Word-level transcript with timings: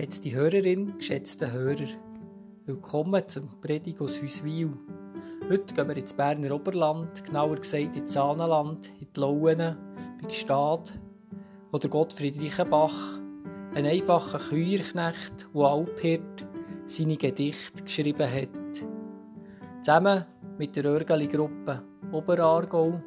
Geschätzte 0.00 0.32
Hörerin, 0.32 0.96
geschätzte 0.96 1.52
Hörer, 1.52 1.86
willkommen 2.64 3.22
zum 3.28 3.60
Predigt 3.60 4.00
aus 4.00 4.18
Hüswil. 4.22 4.72
Heute 5.50 5.74
gehen 5.74 5.88
wir 5.88 5.96
ins 5.98 6.14
Berner 6.14 6.54
Oberland, 6.54 7.22
genauer 7.22 7.56
gesagt 7.56 7.96
ins 7.96 8.14
Sahnenland, 8.14 8.94
in 8.98 9.08
die 9.14 9.20
Lauen, 9.20 9.58
bei 9.58 10.26
Gstad, 10.26 10.98
wo 11.70 11.76
der 11.76 11.90
Gottfried 11.90 12.40
Reichenbach, 12.40 13.20
ein 13.74 13.84
einfacher 13.84 14.38
Küierknecht, 14.38 15.48
der 15.54 15.62
Alphirt, 15.64 16.46
seine 16.86 17.18
Gedichte 17.18 17.82
geschrieben 17.82 18.26
hat. 18.26 18.86
Zusammen 19.82 20.24
mit 20.56 20.76
der 20.76 20.86
Örgeli-Gruppe 20.86 21.82
Oberaargau 22.10 23.02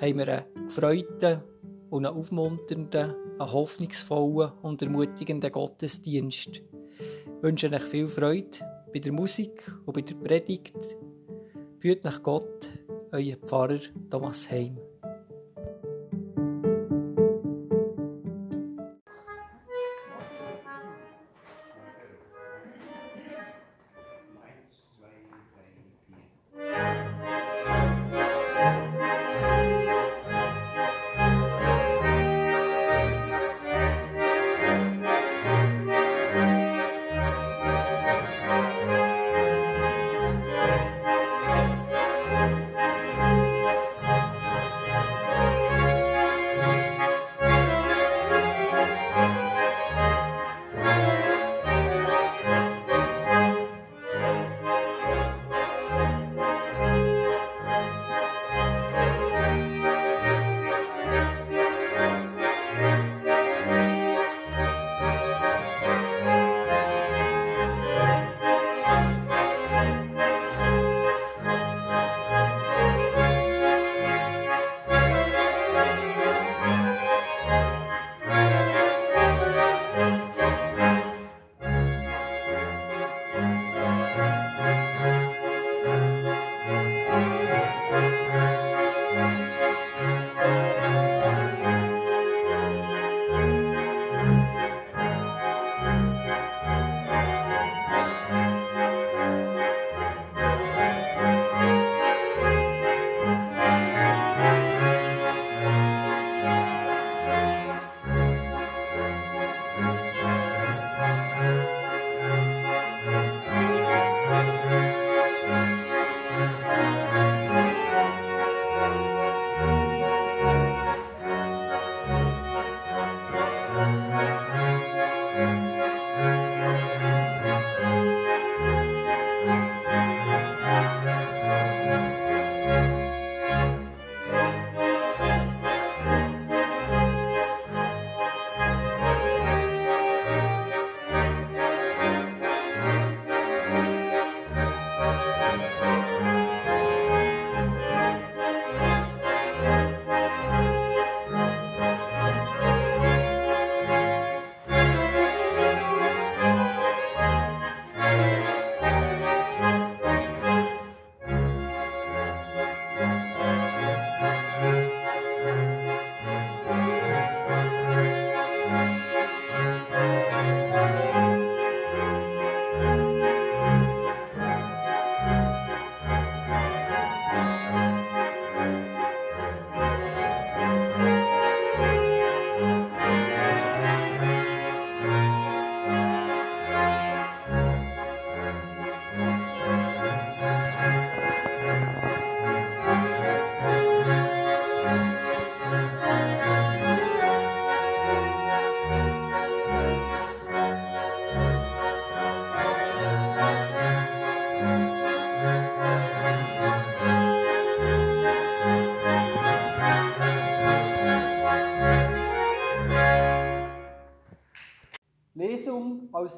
haben 0.00 0.18
wir 0.18 0.26
einen 0.26 0.66
gefreuten 0.66 1.44
und 1.90 2.06
einen 2.06 2.16
aufmunternden 2.16 3.25
einen 3.38 3.52
hoffnungsvollen 3.52 4.52
und 4.62 4.82
ermutigenden 4.82 5.52
Gottesdienst. 5.52 6.48
Ich 6.56 7.42
wünsche 7.42 7.70
euch 7.70 7.82
viel 7.82 8.08
Freude 8.08 8.58
bei 8.92 8.98
der 8.98 9.12
Musik 9.12 9.70
und 9.84 9.92
bei 9.92 10.02
der 10.02 10.14
Predigt. 10.14 10.76
Führt 11.80 12.04
nach 12.04 12.22
Gott, 12.22 12.70
euer 13.12 13.36
Pfarrer 13.36 13.80
Thomas 14.10 14.50
Heim. 14.50 14.78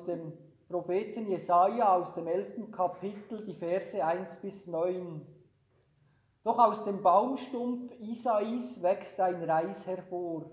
Dem 0.08 0.32
Propheten 0.68 1.28
Jesaja 1.28 1.94
aus 1.94 2.14
dem 2.14 2.26
elften 2.26 2.70
Kapitel, 2.70 3.44
die 3.44 3.54
Verse 3.54 4.04
1 4.04 4.38
bis 4.38 4.66
9. 4.66 5.24
Doch 6.42 6.58
aus 6.58 6.84
dem 6.84 7.02
Baumstumpf 7.02 7.92
Isais 8.00 8.82
wächst 8.82 9.20
ein 9.20 9.42
Reis 9.42 9.86
hervor. 9.86 10.50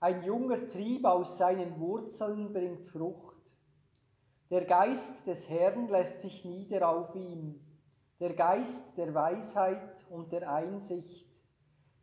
Ein 0.00 0.22
junger 0.22 0.66
Trieb 0.66 1.04
aus 1.04 1.38
seinen 1.38 1.78
Wurzeln 1.78 2.52
bringt 2.52 2.86
Frucht. 2.86 3.56
Der 4.50 4.64
Geist 4.64 5.26
des 5.26 5.48
Herrn 5.48 5.88
lässt 5.88 6.20
sich 6.20 6.44
nieder 6.44 6.88
auf 6.88 7.14
ihm. 7.14 7.60
Der 8.20 8.34
Geist 8.34 8.98
der 8.98 9.14
Weisheit 9.14 10.04
und 10.10 10.32
der 10.32 10.52
Einsicht. 10.52 11.28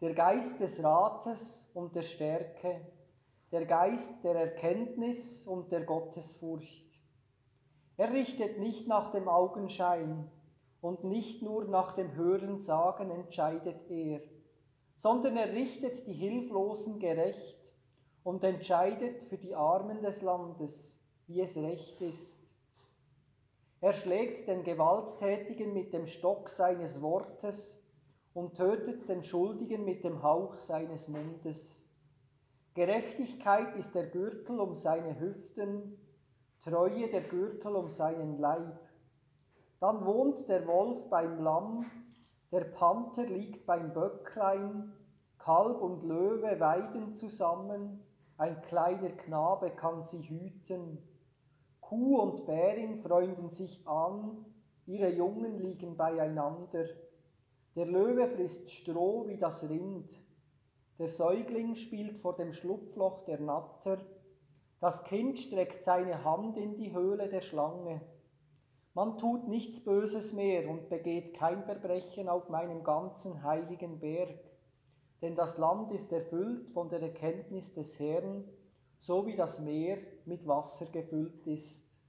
Der 0.02 0.14
Geist 0.14 0.60
des 0.60 0.84
Rates 0.84 1.70
und 1.74 1.96
der 1.96 2.02
Stärke 2.02 2.82
der 3.52 3.66
Geist 3.66 4.24
der 4.24 4.36
Erkenntnis 4.36 5.48
und 5.48 5.72
der 5.72 5.82
Gottesfurcht. 5.82 6.86
Er 8.00 8.14
richtet 8.14 8.60
nicht 8.60 8.88
nach 8.88 9.12
dem 9.12 9.28
Augenschein 9.28 10.32
und 10.80 11.04
nicht 11.04 11.42
nur 11.42 11.66
nach 11.66 11.92
dem 11.92 12.16
Hörensagen 12.16 13.12
entscheidet 13.12 13.92
er, 13.92 14.22
sondern 14.96 15.36
er 15.36 15.52
richtet 15.52 16.08
die 16.08 16.14
Hilflosen 16.14 17.00
gerecht 17.00 17.60
und 18.24 18.46
entscheidet 18.46 19.22
für 19.22 19.38
die 19.38 19.54
Armen 19.54 20.02
des 20.02 20.22
Landes, 20.22 20.98
wie 21.28 21.42
es 21.42 21.58
recht 21.58 22.00
ist. 22.02 22.40
Er 23.82 23.92
schlägt 23.92 24.48
den 24.48 24.64
Gewalttätigen 24.64 25.74
mit 25.74 25.92
dem 25.92 26.08
Stock 26.08 26.48
seines 26.48 27.02
Wortes 27.02 27.84
und 28.34 28.56
tötet 28.56 29.10
den 29.10 29.24
Schuldigen 29.24 29.84
mit 29.84 30.06
dem 30.06 30.24
Hauch 30.24 30.56
seines 30.56 31.10
Mundes. 31.10 31.84
Gerechtigkeit 32.76 33.76
ist 33.76 33.94
der 33.94 34.08
Gürtel 34.08 34.62
um 34.62 34.74
seine 34.74 35.20
Hüften 35.20 35.98
Treue 36.62 37.10
der 37.10 37.22
Gürtel 37.22 37.76
um 37.76 37.90
seinen 37.90 38.38
Leib. 38.38 38.80
Dann 39.80 40.06
wohnt 40.06 40.50
der 40.50 40.68
Wolf 40.68 41.10
beim 41.10 41.42
Lamm, 41.42 41.86
der 42.52 42.66
Panther 42.66 43.26
liegt 43.26 43.66
beim 43.66 43.94
Böcklein, 43.94 44.92
Kalb 45.38 45.82
und 45.82 46.04
Löwe 46.04 46.60
weiden 46.60 47.14
zusammen, 47.14 48.04
ein 48.38 48.62
kleiner 48.62 49.12
Knabe 49.12 49.72
kann 49.72 50.04
sie 50.04 50.22
hüten. 50.22 50.98
Kuh 51.80 52.20
und 52.20 52.46
Bärin 52.46 52.98
freunden 52.98 53.50
sich 53.50 53.88
an, 53.88 54.46
ihre 54.86 55.10
Jungen 55.10 55.60
liegen 55.60 55.96
beieinander. 55.96 56.86
Der 57.76 57.86
Löwe 57.86 58.28
frisst 58.28 58.72
Stroh 58.72 59.28
wie 59.28 59.38
das 59.38 59.70
Rind. 59.70 60.12
Der 60.98 61.08
Säugling 61.08 61.76
spielt 61.76 62.18
vor 62.18 62.36
dem 62.36 62.52
Schlupfloch 62.52 63.24
der 63.24 63.40
Natter. 63.40 64.00
Das 64.80 65.04
Kind 65.04 65.38
streckt 65.38 65.84
seine 65.84 66.24
Hand 66.24 66.58
in 66.58 66.78
die 66.78 66.94
Höhle 66.94 67.28
der 67.28 67.42
Schlange. 67.42 68.02
Man 68.94 69.18
tut 69.18 69.48
nichts 69.48 69.84
Böses 69.84 70.34
mehr 70.34 70.70
und 70.70 70.90
begeht 70.90 71.34
kein 71.34 71.64
Verbrechen 71.64 72.30
auf 72.30 72.50
meinem 72.50 72.84
ganzen 72.84 73.44
heiligen 73.44 74.00
Berg. 74.00 74.40
Denn 75.22 75.36
das 75.36 75.58
Land 75.58 75.92
ist 75.92 76.12
erfüllt 76.12 76.70
von 76.70 76.88
der 76.90 77.02
Erkenntnis 77.02 77.74
des 77.74 78.00
Herrn, 78.00 78.46
so 78.98 79.26
wie 79.26 79.36
das 79.36 79.60
Meer 79.60 79.98
mit 80.26 80.48
Wasser 80.48 80.86
gefüllt 80.88 81.46
ist. 81.46 82.02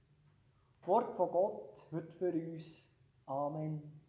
Wort 0.85 1.13
von 1.15 1.29
Gott 1.29 1.85
wird 1.91 2.11
für 2.13 2.31
uns. 2.31 2.89
Amen. 3.25 4.00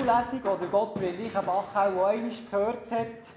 Bibellesung, 0.00 0.40
die 0.62 0.66
Gottfried 0.70 1.20
Reichenbach 1.20 1.76
auch 1.76 2.04
einmal 2.06 2.30
gehört 2.50 2.90
hat, 2.90 3.32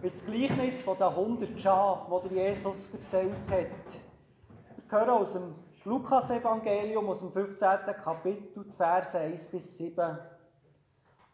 ist 0.00 0.16
das 0.16 0.24
Gleichnis 0.24 0.80
von 0.80 0.96
den 0.96 1.08
100 1.08 1.60
Schafen, 1.60 2.10
das 2.10 2.32
Jesus 2.32 2.94
erzählt 2.94 3.50
hat. 3.50 4.88
Wir 4.88 4.98
hören 4.98 5.10
aus 5.10 5.34
dem 5.34 5.54
Lukas-Evangelium, 5.84 7.06
aus 7.06 7.18
dem 7.18 7.32
15. 7.32 7.68
Kapitel, 8.02 8.64
die 8.64 8.72
Verse 8.72 9.18
1 9.18 9.48
bis 9.48 9.76
7. 9.76 10.18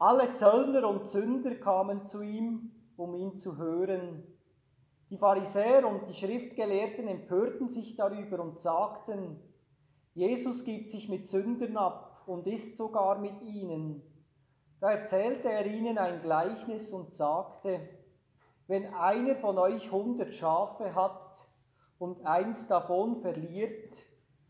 Alle 0.01 0.33
Zöllner 0.33 0.89
und 0.89 1.07
Sünder 1.07 1.55
kamen 1.55 2.05
zu 2.05 2.23
ihm, 2.23 2.73
um 2.97 3.15
ihn 3.15 3.37
zu 3.37 3.59
hören. 3.59 4.27
Die 5.11 5.17
Pharisäer 5.17 5.87
und 5.87 6.09
die 6.09 6.15
Schriftgelehrten 6.15 7.07
empörten 7.07 7.69
sich 7.69 7.95
darüber 7.95 8.41
und 8.41 8.59
sagten, 8.59 9.41
Jesus 10.15 10.65
gibt 10.65 10.91
sich 10.91 11.09
mit 11.09 11.29
Sündern 11.29 11.77
ab 11.77 12.25
und 12.27 12.49
isst 12.49 12.77
sogar 12.77 13.21
mit 13.21 13.41
ihnen. 13.43 14.03
Da 14.83 14.91
erzählte 14.91 15.49
er 15.49 15.65
ihnen 15.65 15.97
ein 15.97 16.23
Gleichnis 16.23 16.93
und 16.93 17.13
sagte, 17.13 17.79
wenn 18.67 18.93
einer 18.95 19.37
von 19.37 19.57
euch 19.57 19.93
hundert 19.93 20.35
Schafe 20.35 20.97
hat 20.97 21.47
und 22.01 22.27
eins 22.27 22.67
davon 22.67 23.15
verliert, 23.15 24.03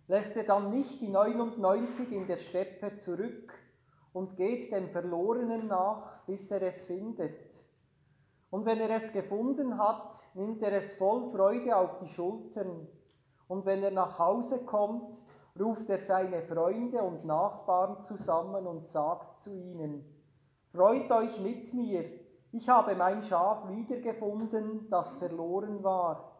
lässt 0.07 0.35
er 0.39 0.45
dann 0.45 0.71
nicht 0.71 1.03
die 1.03 1.11
99 1.11 2.13
in 2.13 2.27
der 2.27 2.39
Steppe 2.39 2.97
zurück 2.97 3.53
und 4.15 4.39
geht 4.39 4.73
dem 4.73 4.89
Verlorenen 4.89 5.67
nach, 5.67 6.25
bis 6.25 6.51
er 6.51 6.63
es 6.63 6.85
findet. 6.85 7.63
Und 8.49 8.65
wenn 8.65 8.81
er 8.81 8.89
es 8.89 9.13
gefunden 9.13 9.77
hat, 9.77 10.15
nimmt 10.33 10.63
er 10.63 10.73
es 10.73 10.95
voll 10.95 11.27
Freude 11.27 11.77
auf 11.77 11.99
die 11.99 12.09
Schultern. 12.09 12.89
Und 13.49 13.67
wenn 13.67 13.83
er 13.83 13.91
nach 13.91 14.19
Hause 14.19 14.65
kommt, 14.65 15.21
ruft 15.61 15.91
er 15.91 15.99
seine 15.99 16.41
Freunde 16.41 17.03
und 17.03 17.27
Nachbarn 17.27 18.03
zusammen 18.03 18.67
und 18.67 18.89
sagt 18.89 19.39
zu 19.39 19.55
ihnen, 19.55 20.22
Freut 20.73 21.11
euch 21.11 21.39
mit 21.39 21.75
mir, 21.75 22.03
ich 22.51 22.67
habe 22.67 22.95
mein 22.95 23.23
Schaf 23.23 23.69
wiedergefunden, 23.69 24.89
das 24.89 25.17
verloren 25.17 25.85
war. 25.85 26.39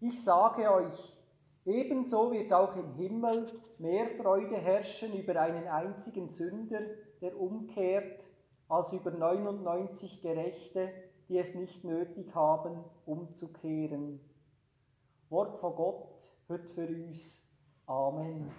Ich 0.00 0.24
sage 0.24 0.72
euch, 0.72 1.18
ebenso 1.66 2.32
wird 2.32 2.50
auch 2.54 2.76
im 2.76 2.94
Himmel 2.94 3.46
mehr 3.78 4.08
Freude 4.08 4.56
herrschen 4.56 5.12
über 5.12 5.38
einen 5.38 5.68
einzigen 5.68 6.30
Sünder, 6.30 6.80
der 7.20 7.38
umkehrt, 7.38 8.26
als 8.68 8.94
über 8.94 9.10
99 9.10 10.22
Gerechte, 10.22 10.90
die 11.28 11.36
es 11.36 11.54
nicht 11.54 11.84
nötig 11.84 12.34
haben, 12.34 12.84
umzukehren. 13.04 14.18
Wort 15.28 15.58
von 15.58 15.74
Gott, 15.74 16.32
heute 16.48 16.72
für 16.72 16.86
uns. 16.86 17.42
Amen. 17.86 18.50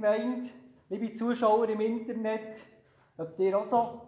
Gemeinde, 0.00 0.48
liebe 0.90 1.12
Zuschauer 1.12 1.68
im 1.70 1.80
Internet, 1.80 2.62
ob 3.16 3.36
ihr 3.36 3.58
auch 3.58 3.64
so 3.64 4.00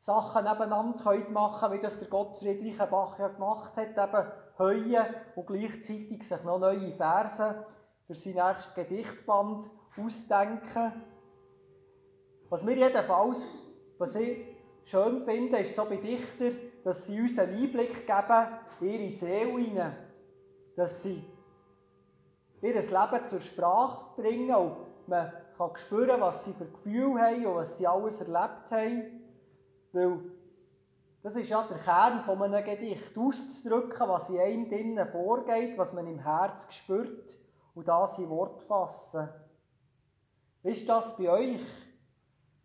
Sachen 0.00 0.42
nebeneinander 0.42 1.04
könnt 1.04 1.30
machen 1.30 1.72
wie 1.72 1.78
das 1.78 2.00
der 2.00 2.08
Gottfried 2.08 2.60
Reichenbach 2.60 3.16
ja 3.20 3.28
gemacht 3.28 3.76
hat, 3.76 3.90
eben 3.90 4.32
heuen 4.58 5.06
und 5.36 5.46
gleichzeitig 5.46 6.26
sich 6.26 6.42
noch 6.42 6.58
neue 6.58 6.90
Verse 6.90 7.64
für 8.08 8.14
sein 8.16 8.34
nächstes 8.34 8.74
Gedichtband 8.74 9.70
ausdenken. 9.96 11.04
Was 12.48 12.64
mir 12.64 12.76
jedenfalls, 12.76 13.46
was 13.98 14.16
ich 14.16 14.38
schön 14.84 15.24
finde, 15.24 15.58
ist 15.58 15.76
so 15.76 15.84
bei 15.84 15.96
Dichtern, 15.96 16.56
dass 16.82 17.06
sie 17.06 17.20
uns 17.20 17.38
einen 17.38 17.56
Einblick 17.56 18.04
geben 18.04 18.48
ihre 18.80 19.12
Seele 19.12 19.58
hinein, 19.58 19.96
dass 20.74 21.04
sie 21.04 21.22
ihr 22.62 22.74
Leben 22.74 23.26
zur 23.26 23.40
Sprache 23.40 24.06
bringen 24.16 24.52
und 24.52 24.85
man 25.08 25.32
kann 25.56 25.76
spüren, 25.76 26.20
was 26.20 26.44
sie 26.44 26.52
für 26.52 26.66
Gefühle 26.66 27.20
haben 27.20 27.46
und 27.46 27.54
was 27.56 27.78
sie 27.78 27.86
alles 27.86 28.20
erlebt 28.20 28.70
haben. 28.70 29.24
Weil 29.92 30.20
das 31.22 31.36
ist 31.36 31.48
ja 31.48 31.62
der 31.62 31.78
Kern 31.78 32.24
von 32.24 32.42
einem 32.42 32.64
Gedicht, 32.64 33.16
auszudrücken, 33.18 34.08
was 34.08 34.30
in 34.30 34.38
einem 34.38 34.68
drinnen 34.68 35.08
vorgeht, 35.08 35.76
was 35.76 35.92
man 35.92 36.06
im 36.06 36.20
Herz 36.20 36.72
spürt 36.72 37.36
und 37.74 37.88
das 37.88 38.18
in 38.18 38.28
Wort 38.30 38.62
fassen. 38.62 39.28
Wie 40.62 40.70
ist 40.70 40.88
das 40.88 41.16
bei 41.16 41.28
euch? 41.28 41.60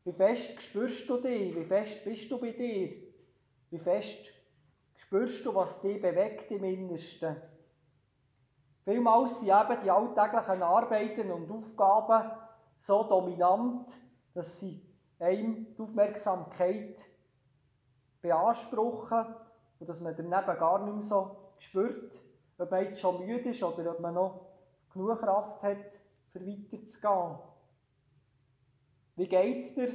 Wie 0.04 0.12
fest 0.12 0.62
spürst 0.62 1.10
du 1.10 1.18
dich? 1.18 1.56
Wie 1.56 1.64
fest 1.64 2.04
bist 2.04 2.30
du 2.32 2.40
bei 2.40 2.52
dir? 2.52 2.98
Wie 3.70 3.80
fest 3.80 4.20
spürst 4.96 5.46
du, 5.46 5.54
was 5.54 5.82
dich 5.82 6.02
bewegt 6.02 6.52
im 6.52 6.64
Innersten? 6.64 7.36
Vielmals 8.84 9.40
sind 9.40 9.50
eben 9.50 9.84
die 9.84 9.92
alltäglichen 9.92 10.64
Arbeiten 10.64 11.32
und 11.32 11.52
Aufgaben 11.52 12.32
so 12.80 13.04
dominant, 13.04 13.96
dass 14.34 14.60
sie 14.60 14.82
einem 15.20 15.74
die 15.76 15.82
Aufmerksamkeit 15.82 17.06
beanspruchen 18.22 19.36
und 19.80 19.90
dass 19.90 20.02
man 20.02 20.16
daneben 20.16 20.60
gar 20.60 20.84
nicht 20.84 20.94
mehr 20.94 21.04
so 21.04 21.36
spürt, 21.60 22.20
ob 22.58 22.72
man 22.72 22.84
jetzt 22.84 23.02
schon 23.02 23.26
müde 23.26 23.50
ist 23.50 23.64
oder 23.64 23.92
ob 23.92 24.00
man 24.00 24.16
noch 24.16 24.48
genug 24.92 25.20
Kraft 25.20 25.62
hat, 25.64 26.00
für 26.32 26.46
weiterzugehen. 26.46 27.38
Wie 29.16 29.28
geht 29.28 29.58
es 29.58 29.76
dir 29.76 29.92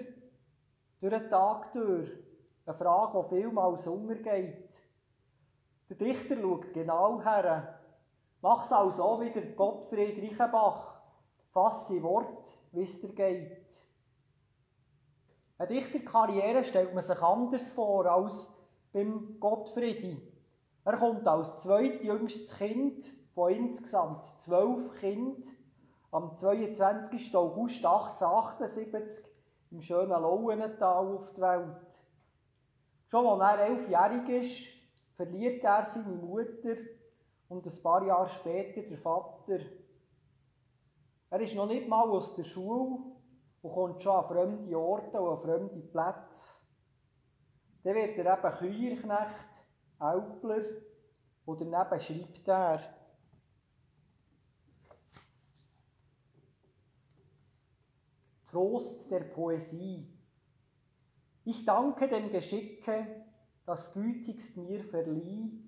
durch 1.00 1.14
den 1.14 1.30
Tag 1.30 1.72
durch? 1.72 2.10
Eine 2.66 2.76
Frage, 2.76 3.22
die 3.22 3.36
vielmals 3.36 3.86
untergeht. 3.86 4.80
Der 5.88 5.96
Dichter 5.96 6.36
schaut 6.40 6.72
genau 6.74 7.22
her. 7.22 7.75
Mach 8.48 8.64
es 8.64 8.72
auch 8.72 8.92
so 8.92 9.20
wie 9.20 9.30
der 9.30 9.46
Gottfried 9.56 10.22
Reichenbach. 10.22 11.00
Fasse 11.48 12.00
Wort, 12.04 12.54
wie 12.70 12.84
es 12.84 13.00
dir 13.00 13.12
geht. 13.12 13.82
Eine 15.58 15.66
Dichterkarriere 15.66 16.62
stellt 16.62 16.94
man 16.94 17.02
sich 17.02 17.20
anders 17.20 17.72
vor 17.72 18.06
als 18.06 18.56
beim 18.92 19.40
Gottfriedi. 19.40 20.22
Er 20.84 20.96
kommt 20.96 21.26
als 21.26 21.58
zweitjüngstes 21.58 22.56
Kind 22.56 23.12
von 23.34 23.50
insgesamt 23.50 24.26
zwölf 24.38 24.96
Kindern 25.00 25.42
am 26.12 26.36
22. 26.36 27.34
August 27.34 27.84
1878 27.84 29.24
im 29.72 29.82
schönen 29.82 30.10
Lauenental 30.10 31.04
auf 31.04 31.32
die 31.32 31.40
Welt. 31.40 32.00
Schon 33.08 33.26
als 33.26 33.58
er 33.58 33.66
elfjährig 33.66 34.28
ist, 34.28 34.68
verliert 35.14 35.64
er 35.64 35.82
seine 35.82 36.14
Mutter 36.14 36.76
und 37.48 37.66
ein 37.66 37.82
paar 37.82 38.04
Jahre 38.04 38.28
später 38.28 38.82
der 38.82 38.98
Vater. 38.98 39.60
Er 41.30 41.40
ist 41.40 41.54
noch 41.54 41.66
nicht 41.66 41.88
mal 41.88 42.08
aus 42.08 42.34
der 42.34 42.42
Schule 42.42 42.98
und 43.62 43.72
kommt 43.72 44.02
schon 44.02 44.16
an 44.16 44.24
fremde 44.24 44.78
Orte 44.78 45.20
und 45.20 45.30
an 45.30 45.36
fremde 45.38 45.80
Plätze. 45.80 46.66
Dann 47.82 47.94
wird 47.94 48.18
er 48.18 48.38
eben 48.38 48.58
Küierknecht, 48.58 49.62
Älpler 50.00 50.64
und 51.44 51.60
daneben 51.60 52.00
schreibt 52.00 52.48
er. 52.48 52.80
Trost 58.50 59.10
der 59.10 59.20
Poesie. 59.20 60.12
Ich 61.44 61.64
danke 61.64 62.08
dem 62.08 62.30
Geschicke, 62.30 63.24
das 63.64 63.92
gütigst 63.92 64.56
mir 64.56 64.82
verlieh, 64.82 65.65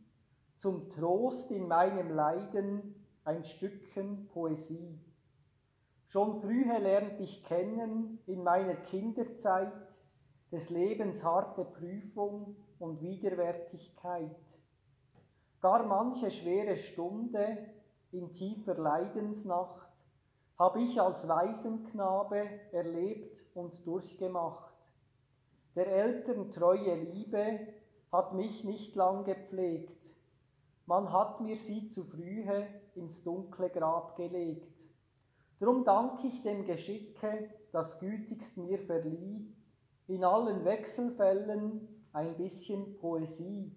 zum 0.59 0.91
Trost 0.91 1.53
in 1.53 1.69
meinem 1.69 2.11
Leiden 2.11 3.07
ein 3.23 3.45
Stückchen 3.45 4.27
Poesie. 4.27 4.99
Schon 6.05 6.35
frühe 6.35 6.79
lernt 6.79 7.21
ich 7.21 7.45
kennen 7.45 8.19
in 8.27 8.43
meiner 8.43 8.75
Kinderzeit 8.75 10.01
des 10.51 10.71
Lebens 10.71 11.23
harte 11.23 11.65
Prüfung 11.65 12.57
und 12.81 13.01
Widerwärtigkeit. 13.01 14.61
Gar 15.61 15.87
manche 15.87 16.31
schwere 16.31 16.77
Stunde 16.77 17.59
in 18.11 18.33
tiefer 18.33 18.75
Leidensnacht 18.75 20.07
habe 20.59 20.81
ich 20.81 21.01
als 21.01 21.29
Waisenknabe 21.29 22.43
erlebt 22.73 23.45
und 23.55 23.87
durchgemacht. 23.87 24.75
Der 25.77 25.87
Eltern 25.87 26.51
treue 26.51 26.97
Liebe 26.97 27.61
hat 28.11 28.35
mich 28.35 28.65
nicht 28.65 28.97
lang 28.97 29.23
gepflegt. 29.23 30.18
Man 30.89 31.13
hat 31.13 31.43
mir 31.43 31.55
sie 31.55 31.85
zu 31.87 32.03
frühe 32.03 32.67
ins 32.95 33.23
dunkle 33.23 33.69
Grab 33.69 34.17
gelegt. 34.17 34.87
Drum 35.61 35.85
dank 35.85 36.25
ich 36.25 36.43
dem 36.43 36.65
Geschicke, 36.65 37.51
das 37.73 38.01
gütigst 38.01 38.57
mir 38.57 38.79
verlieh, 38.79 39.55
in 40.07 40.25
allen 40.25 40.65
Wechselfällen 40.65 42.07
ein 42.15 42.35
bisschen 42.39 42.97
Poesie. 42.97 43.77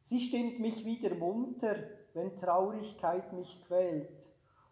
Sie 0.00 0.20
stimmt 0.20 0.60
mich 0.60 0.84
wieder 0.84 1.16
munter, 1.16 1.74
wenn 2.14 2.36
Traurigkeit 2.36 3.32
mich 3.32 3.60
quält, 3.66 4.28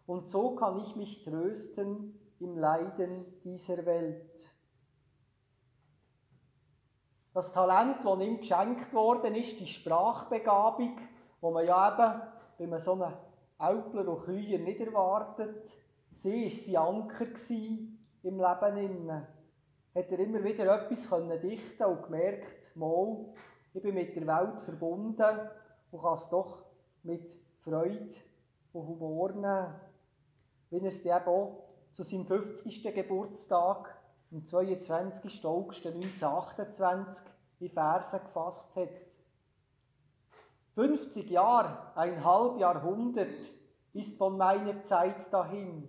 und 0.07 0.29
so 0.29 0.55
kann 0.55 0.79
ich 0.79 0.95
mich 0.95 1.25
trösten 1.25 2.17
im 2.39 2.57
Leiden 2.57 3.25
dieser 3.43 3.85
Welt. 3.85 4.49
Das 7.33 7.51
Talent, 7.51 7.97
das 8.05 8.19
ihm 8.21 8.37
geschenkt 8.37 8.93
worden 8.93 9.35
ist, 9.35 9.59
die 9.59 9.67
Sprachbegabung, 9.67 10.95
wo 11.45 11.51
man 11.51 11.63
ja 11.63 11.93
eben, 11.93 12.21
wenn 12.57 12.69
man 12.71 12.79
so 12.79 12.93
einen 12.93 13.13
Alpler 13.59 14.07
und 14.07 14.23
Küher 14.23 14.57
nicht 14.57 14.79
erwartet, 14.79 15.75
Sie 16.11 16.45
war 16.45 16.49
sein 16.49 16.95
Anker 16.95 17.25
im 18.23 18.39
Leben. 18.39 18.77
Innen. 18.77 19.27
Hat 19.93 20.11
er 20.11 20.19
immer 20.19 20.43
wieder 20.43 20.81
etwas 20.81 21.07
dichten 21.43 21.83
und 21.83 22.01
gemerkt, 22.01 22.75
mal, 22.75 23.27
ich 23.75 23.81
bin 23.83 23.93
mit 23.93 24.15
der 24.15 24.25
Welt 24.25 24.59
verbunden 24.59 25.49
und 25.91 26.01
kann 26.01 26.13
es 26.13 26.29
doch 26.29 26.65
mit 27.03 27.37
Freude 27.57 28.15
und 28.73 28.87
Humor 28.87 29.31
nehmen. 29.33 29.75
Wie 30.71 30.79
er 30.79 30.85
es 30.85 31.05
eben 31.05 31.27
auch 31.27 31.63
zu 31.91 32.01
seinem 32.01 32.25
50. 32.25 32.81
Geburtstag 32.91 33.95
am 34.31 34.43
22. 34.43 35.45
August 35.45 35.85
1928 35.85 37.23
in 37.59 37.69
Versen 37.69 38.19
gefasst 38.21 38.75
hat. 38.75 39.24
50 40.75 41.29
Jahre, 41.29 41.95
ein 41.95 42.23
halb 42.25 42.59
Jahrhundert 42.59 43.29
ist 43.93 44.17
von 44.17 44.37
meiner 44.37 44.81
Zeit 44.83 45.31
dahin. 45.31 45.87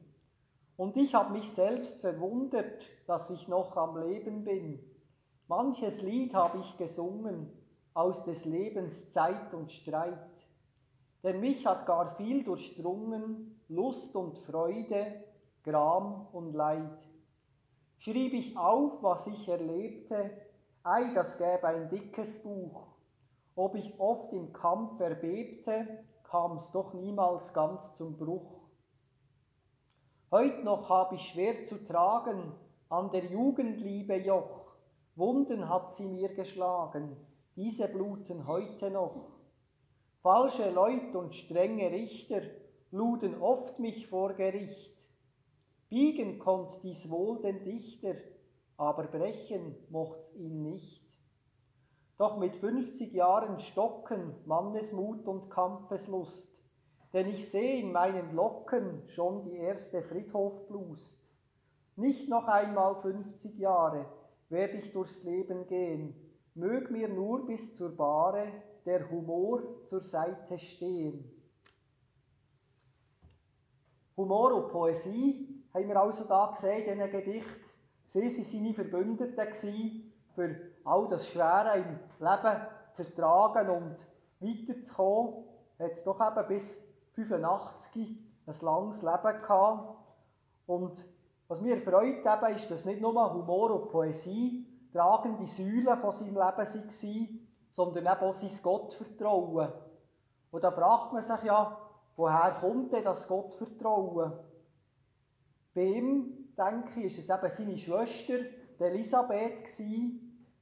Und 0.76 0.96
ich 0.96 1.14
habe 1.14 1.32
mich 1.32 1.50
selbst 1.52 2.00
verwundert, 2.00 2.88
dass 3.06 3.30
ich 3.30 3.48
noch 3.48 3.76
am 3.76 3.96
Leben 3.96 4.44
bin. 4.44 4.78
Manches 5.48 6.02
Lied 6.02 6.34
habe 6.34 6.58
ich 6.58 6.76
gesungen 6.76 7.50
aus 7.94 8.22
des 8.24 8.44
Lebens 8.44 9.10
Zeit 9.10 9.52
und 9.54 9.72
Streit. 9.72 10.46
Denn 11.24 11.40
mich 11.40 11.66
hat 11.66 11.86
gar 11.86 12.06
viel 12.14 12.44
durchdrungen, 12.44 13.60
Lust 13.68 14.14
und 14.14 14.38
Freude, 14.38 15.24
Gram 15.64 16.28
und 16.32 16.52
Leid. 16.52 17.08
Schrieb 17.98 18.34
ich 18.34 18.56
auf, 18.56 19.02
was 19.02 19.26
ich 19.26 19.48
erlebte, 19.48 20.30
ei, 20.84 21.12
das 21.12 21.38
gäbe 21.38 21.66
ein 21.66 21.88
dickes 21.88 22.44
Buch. 22.44 22.95
Ob 23.56 23.74
ich 23.74 23.98
oft 23.98 24.34
im 24.34 24.52
Kampf 24.52 25.00
erbebte, 25.00 26.04
kam's 26.24 26.72
doch 26.72 26.92
niemals 26.92 27.54
ganz 27.54 27.94
zum 27.94 28.18
Bruch. 28.18 28.60
Heut 30.30 30.62
noch 30.62 30.90
hab 30.90 31.12
ich 31.14 31.22
schwer 31.22 31.64
zu 31.64 31.82
tragen, 31.82 32.52
an 32.90 33.10
der 33.10 33.24
Jugendliebe 33.24 34.16
Joch. 34.16 34.74
Wunden 35.14 35.70
hat 35.70 35.94
sie 35.94 36.06
mir 36.06 36.34
geschlagen, 36.34 37.16
diese 37.56 37.88
bluten 37.88 38.46
heute 38.46 38.90
noch. 38.90 39.32
Falsche 40.18 40.70
Leut 40.70 41.16
und 41.16 41.34
strenge 41.34 41.90
Richter 41.90 42.42
luden 42.90 43.40
oft 43.40 43.78
mich 43.78 44.06
vor 44.06 44.34
Gericht. 44.34 45.08
Biegen 45.88 46.38
konnt 46.38 46.82
dies 46.82 47.10
wohl 47.10 47.40
den 47.40 47.64
Dichter, 47.64 48.16
aber 48.76 49.04
brechen 49.04 49.76
mocht's 49.88 50.34
ihn 50.34 50.62
nicht. 50.62 51.05
Doch 52.18 52.38
mit 52.38 52.56
fünfzig 52.56 53.12
Jahren 53.12 53.58
stocken 53.58 54.34
Mannesmut 54.46 55.28
und 55.28 55.50
Kampfeslust, 55.50 56.62
denn 57.12 57.28
ich 57.28 57.50
sehe 57.50 57.80
in 57.80 57.92
meinen 57.92 58.34
Locken 58.34 59.02
schon 59.08 59.44
die 59.44 59.56
erste 59.56 60.02
Friedhofblust. 60.02 61.30
Nicht 61.96 62.28
noch 62.28 62.46
einmal 62.46 63.00
50 63.00 63.58
Jahre 63.58 64.06
werde 64.48 64.78
ich 64.78 64.92
durchs 64.92 65.24
Leben 65.24 65.66
gehen, 65.66 66.14
mög 66.54 66.90
mir 66.90 67.08
nur 67.08 67.46
bis 67.46 67.74
zur 67.74 67.96
Bahre 67.96 68.46
der 68.84 69.10
Humor 69.10 69.84
zur 69.84 70.02
Seite 70.02 70.58
stehen. 70.58 71.30
Humor 74.16 74.54
und 74.54 74.68
Poesie 74.70 75.64
haben 75.74 75.88
wir 75.88 76.00
also 76.00 76.24
da 76.26 76.50
gesehen 76.52 76.86
in 76.86 76.98
diesem 76.98 77.10
Gedicht. 77.10 77.74
Sie 78.06 78.20
waren 78.20 78.30
seine 78.30 78.74
Verbündeten 78.74 80.04
für 80.34 80.75
all 80.86 81.08
das 81.08 81.28
Schwere 81.28 81.78
im 81.78 81.98
Leben 82.18 82.60
zu 82.92 83.02
ertragen 83.02 83.68
und 83.70 84.06
weiterzukommen, 84.40 85.44
hat 85.78 85.92
es 85.92 86.04
doch 86.04 86.20
eben 86.20 86.48
bis 86.48 86.82
85 87.12 88.18
ein 88.46 88.54
langes 88.62 89.02
Leben 89.02 89.42
gehabt. 89.42 89.98
Und 90.66 91.04
was 91.48 91.60
mir 91.60 91.78
freut 91.80 92.24
eben, 92.24 92.54
ist, 92.54 92.70
dass 92.70 92.84
nicht 92.84 93.00
nur 93.00 93.32
Humor 93.32 93.70
und 93.72 93.90
Poesie 93.90 94.66
tragende 94.92 95.46
Säulen 95.46 95.96
von 95.98 96.12
seinem 96.12 96.34
Leben 96.34 96.40
waren, 96.40 97.48
sondern 97.70 98.06
eben 98.06 98.24
auch 98.24 98.34
sein 98.34 98.62
Gottvertrauen. 98.62 99.72
Und 100.50 100.64
da 100.64 100.70
fragt 100.70 101.12
man 101.12 101.22
sich 101.22 101.42
ja, 101.42 101.78
woher 102.16 102.56
kommt 102.60 102.92
denn 102.92 103.04
das 103.04 103.28
Gottvertrauen? 103.28 104.32
Bei 105.74 105.82
ihm, 105.82 106.54
denke 106.56 107.00
ich, 107.00 107.06
ist 107.06 107.18
es 107.18 107.28
eben 107.28 107.48
seine 107.50 107.76
Schwester, 107.76 108.38
Elisabeth, 108.78 109.68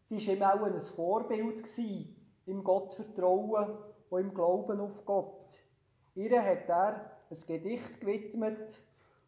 Sie 0.05 0.17
war 0.27 0.35
ihm 0.35 0.43
auch 0.43 0.67
ein 0.67 0.81
Vorbild 0.81 1.63
im 2.45 2.63
Gottvertrauen 2.63 3.79
und 4.11 4.21
im 4.21 4.35
Glauben 4.35 4.79
auf 4.81 5.05
Gott. 5.07 5.59
Ihr 6.15 6.43
hat 6.43 6.69
er 6.69 7.11
ein 7.31 7.47
Gedicht 7.47 8.01
gewidmet, 8.01 8.81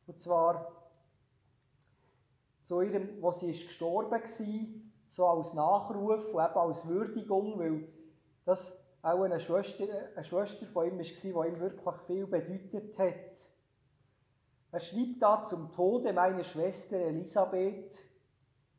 und 0.06 0.20
zwar 0.20 0.70
zu 2.62 2.82
ihrem, 2.82 3.22
wo 3.22 3.30
sie 3.30 3.50
ist 3.50 3.66
gestorben 3.66 4.10
war, 4.10 4.80
so 5.08 5.26
als 5.26 5.54
Nachruf 5.54 6.34
und 6.34 6.44
eben 6.44 6.58
als 6.58 6.86
Würdigung, 6.86 7.58
weil 7.58 7.88
das 8.44 8.76
auch 9.00 9.22
eine 9.22 9.40
Schwester, 9.40 9.84
eine 10.14 10.24
Schwester 10.24 10.66
von 10.66 10.88
ihm 10.88 10.98
war, 10.98 11.04
die 11.04 11.48
ihm 11.48 11.60
wirklich 11.60 11.96
viel 12.06 12.26
bedeutet 12.26 12.98
hat. 12.98 13.48
Er 14.72 14.80
schrieb 14.80 15.20
da 15.20 15.42
zum 15.42 15.72
Tode 15.72 16.12
meiner 16.12 16.44
Schwester 16.44 16.96
Elisabeth, 16.98 17.98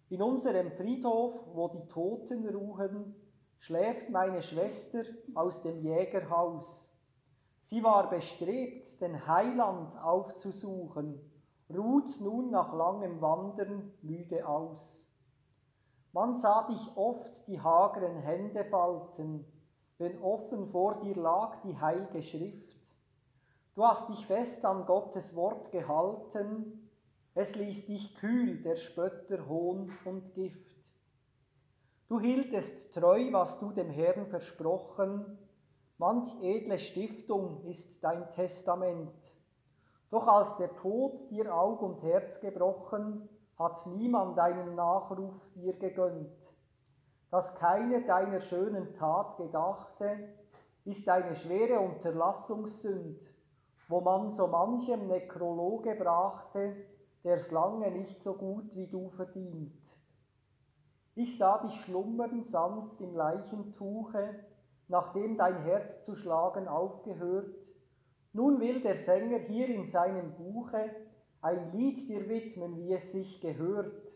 in 0.09 0.21
unserem 0.21 0.71
Friedhof, 0.71 1.41
wo 1.53 1.67
die 1.67 1.87
Toten 1.87 2.47
ruhen, 2.47 3.15
schläft 3.57 4.09
meine 4.09 4.41
Schwester 4.41 5.03
aus 5.33 5.61
dem 5.61 5.79
Jägerhaus. 5.79 6.93
Sie 7.59 7.83
war 7.83 8.09
bestrebt, 8.09 9.01
den 9.01 9.27
Heiland 9.27 10.01
aufzusuchen, 10.01 11.19
ruht 11.69 12.21
nun 12.21 12.49
nach 12.49 12.73
langem 12.73 13.19
Wandern 13.19 13.91
müde 14.01 14.47
aus. 14.47 15.11
Man 16.13 16.37
sah 16.37 16.65
dich 16.67 16.95
oft 16.95 17.47
die 17.47 17.59
hageren 17.59 18.17
Hände 18.17 18.63
falten, 18.63 19.45
wenn 19.97 20.21
offen 20.21 20.65
vor 20.67 20.99
dir 20.99 21.15
lag 21.15 21.57
die 21.61 21.77
heilige 21.77 22.21
Schrift. 22.21 22.95
Du 23.75 23.83
hast 23.83 24.09
dich 24.09 24.25
fest 24.25 24.63
an 24.65 24.85
Gottes 24.85 25.35
Wort 25.35 25.71
gehalten, 25.71 26.86
es 27.39 27.55
ließ 27.55 27.85
dich 27.85 28.15
kühl 28.15 28.63
der 28.63 28.75
Spötter 28.75 29.47
Hohn 29.47 29.93
und 30.05 30.33
Gift. 30.33 30.91
Du 32.07 32.19
hieltest 32.19 32.95
treu, 32.95 33.31
was 33.31 33.59
du 33.59 33.71
dem 33.71 33.91
Herrn 33.91 34.25
versprochen, 34.25 35.37
manch 35.99 36.27
edle 36.41 36.79
Stiftung 36.79 37.63
ist 37.65 38.03
dein 38.03 38.31
Testament. 38.31 39.35
Doch 40.09 40.25
als 40.25 40.57
der 40.57 40.75
Tod 40.77 41.29
dir 41.29 41.53
Aug 41.55 41.83
und 41.83 42.01
Herz 42.01 42.39
gebrochen, 42.39 43.29
hat 43.59 43.85
niemand 43.85 44.35
deinen 44.35 44.73
Nachruf 44.73 45.37
dir 45.53 45.73
gegönnt. 45.77 46.55
Dass 47.29 47.53
keiner 47.53 48.01
deiner 48.01 48.39
schönen 48.39 48.95
Tat 48.95 49.37
gedachte, 49.37 50.33
ist 50.85 51.07
eine 51.07 51.35
schwere 51.35 51.81
Unterlassungssünd, 51.81 53.29
wo 53.89 54.01
man 54.01 54.31
so 54.31 54.47
manchem 54.47 55.05
Nekrologe 55.05 55.93
brachte, 55.93 56.96
der's 57.23 57.51
lange 57.51 57.91
nicht 57.91 58.21
so 58.21 58.33
gut 58.33 58.75
wie 58.75 58.87
du 58.87 59.09
verdient. 59.09 59.81
Ich 61.15 61.37
sah 61.37 61.57
dich 61.57 61.73
schlummern 61.81 62.43
sanft 62.43 63.01
im 63.01 63.15
Leichentuche, 63.15 64.35
nachdem 64.87 65.37
dein 65.37 65.63
Herz 65.63 66.03
zu 66.03 66.15
schlagen 66.15 66.67
aufgehört. 66.67 67.71
Nun 68.33 68.59
will 68.59 68.81
der 68.81 68.95
Sänger 68.95 69.39
hier 69.39 69.67
in 69.67 69.85
seinem 69.85 70.35
Buche 70.35 70.91
ein 71.41 71.71
Lied 71.71 72.07
dir 72.07 72.29
widmen, 72.29 72.77
wie 72.77 72.93
es 72.93 73.11
sich 73.11 73.41
gehört. 73.41 74.11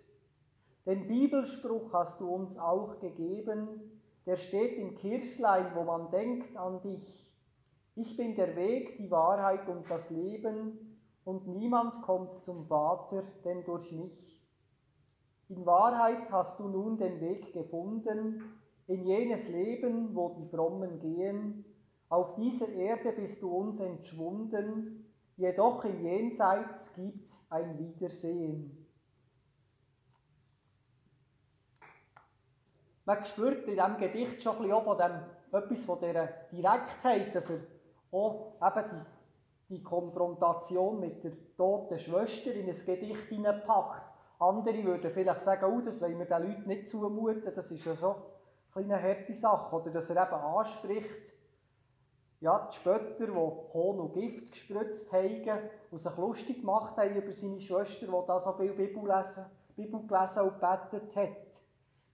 Den 0.85 1.07
Bibelspruch 1.07 1.93
hast 1.93 2.19
du 2.21 2.27
uns 2.27 2.57
auch 2.57 2.99
gegeben, 2.99 3.99
der 4.25 4.35
steht 4.35 4.77
im 4.77 4.95
Kirchlein, 4.95 5.73
wo 5.75 5.83
man 5.83 6.11
denkt 6.11 6.55
an 6.55 6.81
dich. 6.81 7.35
Ich 7.95 8.15
bin 8.15 8.35
der 8.35 8.55
Weg, 8.55 8.97
die 8.97 9.11
Wahrheit 9.11 9.67
und 9.67 9.89
das 9.89 10.09
Leben, 10.09 10.90
und 11.25 11.47
niemand 11.47 12.01
kommt 12.01 12.33
zum 12.33 12.65
Vater 12.65 13.23
denn 13.43 13.63
durch 13.63 13.91
mich. 13.91 14.41
In 15.49 15.65
Wahrheit 15.65 16.31
hast 16.31 16.59
du 16.59 16.69
nun 16.69 16.97
den 16.97 17.19
Weg 17.19 17.53
gefunden, 17.53 18.41
in 18.87 19.03
jenes 19.03 19.49
Leben, 19.49 20.15
wo 20.15 20.29
die 20.29 20.45
Frommen 20.45 20.99
gehen. 20.99 21.65
Auf 22.09 22.35
dieser 22.35 22.69
Erde 22.69 23.11
bist 23.11 23.41
du 23.41 23.55
uns 23.55 23.79
entschwunden, 23.79 25.13
jedoch 25.37 25.85
im 25.85 26.01
Jenseits 26.01 26.95
gibt's 26.95 27.47
ein 27.49 27.77
Wiedersehen. 27.77 28.87
Man 33.05 33.25
spürt 33.25 33.67
in 33.67 33.75
diesem 33.75 33.97
Gedicht 33.97 34.43
schon 34.43 34.55
ein 34.55 34.61
bisschen 34.61 34.73
auch 34.73 34.83
von 34.83 34.97
dem, 34.97 35.21
etwas 35.51 35.85
von 35.85 35.99
dieser 35.99 36.27
Direktheit, 36.51 37.33
dass 37.33 37.49
er 37.49 37.59
auch 38.11 38.53
eben 38.61 38.89
die 38.89 39.20
die 39.71 39.81
Konfrontation 39.81 40.99
mit 40.99 41.23
der 41.23 41.31
toten 41.55 41.97
Schwester 41.97 42.53
in 42.53 42.67
ein 42.67 42.85
Gedicht 42.85 43.27
hineinpackt. 43.29 44.03
Andere 44.37 44.83
würden 44.83 45.09
vielleicht 45.09 45.41
sagen, 45.41 45.65
oh, 45.65 45.81
das 45.81 46.01
wollen 46.01 46.19
wir 46.19 46.25
den 46.25 46.43
Leuten 46.43 46.67
nicht 46.67 46.87
zumuten, 46.87 47.53
das 47.55 47.71
ist 47.71 47.85
ja 47.85 47.95
schon 47.95 48.15
eine 48.75 49.01
harte 49.01 49.33
Sache. 49.33 49.75
Oder 49.75 49.91
dass 49.91 50.09
er 50.09 50.23
eben 50.23 50.41
anspricht, 50.41 51.33
ja, 52.41 52.67
die 52.69 52.75
Spötter, 52.75 53.27
die 53.27 53.31
Hohn 53.31 53.99
und 53.99 54.13
Gift 54.13 54.51
gespritzt 54.51 55.13
haben 55.13 55.69
und 55.91 55.99
sich 55.99 56.17
lustig 56.17 56.61
gemacht 56.61 56.97
haben 56.97 57.15
über 57.15 57.31
seine 57.31 57.61
Schwester, 57.61 58.07
die 58.07 58.27
da 58.27 58.39
so 58.39 58.51
viel 58.53 58.73
Bibel, 58.73 59.07
lesen, 59.07 59.45
Bibel 59.75 60.01
gelesen 60.05 60.43
und 60.43 60.59
gebetet 60.59 61.15
hat. 61.15 61.61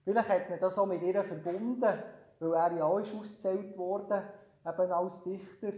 Vielleicht 0.04 0.30
hat 0.30 0.50
man 0.50 0.60
das 0.60 0.78
auch 0.78 0.86
mit 0.86 1.02
ihr 1.02 1.24
verbunden, 1.24 2.04
weil 2.40 2.54
er 2.54 2.74
ja 2.74 2.84
auch 2.84 3.00
ist 3.00 3.16
ausgezählt 3.16 3.78
wurde, 3.78 4.24
eben 4.66 4.92
als 4.92 5.24
Dichter 5.24 5.72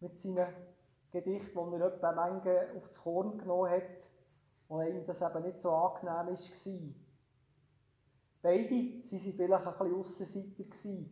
mit 0.00 0.18
seinen 0.18 0.46
Gedicht, 1.22 1.54
das 1.54 1.72
er 1.72 1.86
etwa 1.86 2.12
Menge 2.12 2.68
aufs 2.76 3.00
Korn 3.00 3.38
genommen 3.38 3.70
hat, 3.70 4.08
wo 4.68 4.80
ihm 4.82 5.04
das 5.06 5.22
eben 5.22 5.42
nicht 5.42 5.60
so 5.60 5.70
angenehm 5.70 6.26
war. 6.26 7.06
Beide 8.42 8.70
waren 8.70 9.02
vielleicht 9.02 9.66
ein 9.66 9.76
bisschen 9.76 9.98
Aussenseiter. 9.98 11.10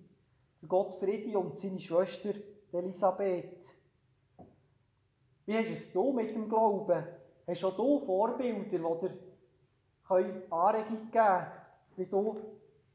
Der 0.61 0.69
Gottfriedi 0.69 1.37
und 1.37 1.59
seine 1.59 1.81
Schwester 1.81 2.35
Elisabeth. 2.73 3.73
Wie 5.47 5.57
hast 5.57 5.71
es 5.71 5.93
du 5.93 6.13
mit 6.13 6.35
dem 6.35 6.49
Glauben? 6.49 7.07
Hast 7.47 7.63
du 7.63 7.67
auch 7.69 7.77
du 7.77 7.99
Vorbilder, 8.01 8.65
die 8.65 8.71
dir 8.71 9.19
Anregung 10.51 11.11
geben 11.11 11.13
können, 11.13 11.47
wie 11.97 12.07
du 12.07 12.37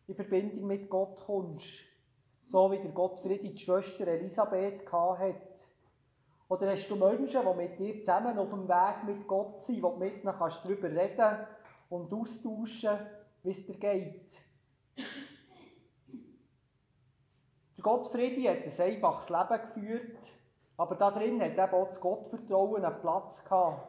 in 0.08 0.16
Verbindung 0.16 0.68
mit 0.68 0.90
Gott 0.90 1.20
kommst? 1.20 1.82
So 2.46 2.72
wie 2.72 2.80
der 2.80 2.92
Gottfriedi 2.92 3.54
die 3.54 3.58
Schwester 3.58 4.08
Elisabeth 4.08 4.92
hatte. 4.92 5.36
Oder 6.50 6.72
hast 6.72 6.90
du 6.90 6.96
Menschen, 6.96 7.42
die 7.42 7.58
mit 7.58 7.80
dir 7.80 8.02
zusammen 8.02 8.38
auf 8.40 8.50
dem 8.50 8.68
Weg 8.68 9.04
mit 9.06 9.28
Gott 9.28 9.62
sind, 9.62 9.84
wo 9.84 9.92
du 9.92 9.98
mit 9.98 10.24
ihnen 10.24 10.34
kannst 10.36 10.66
darüber 10.66 10.90
reden 10.90 11.46
und 11.90 12.12
austauschen, 12.12 12.98
wie 13.44 13.52
es 13.52 13.68
dir 13.68 13.76
geht? 13.76 14.40
Der 17.78 17.84
Gottfriedi 17.84 18.44
hat 18.44 18.66
ein 18.66 18.94
einfaches 18.94 19.30
Leben 19.30 19.62
geführt, 19.62 20.18
aber 20.76 20.96
da 20.96 21.12
drin 21.12 21.40
hat 21.40 21.52
eben 21.52 21.74
auch 21.74 21.88
das 21.88 22.02
Gottvertrauen 22.02 22.84
einen 22.84 23.00
Platz 23.00 23.44
gehabt. 23.44 23.88